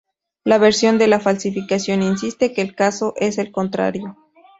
La 0.43 0.57
versión 0.57 0.97
de 0.97 1.05
la 1.05 1.19
falsificación 1.19 2.01
insiste 2.01 2.53
que 2.53 2.63
el 2.63 2.73
caso 2.73 3.13
es 3.17 3.37
el 3.37 3.51
contrario. 3.51 4.17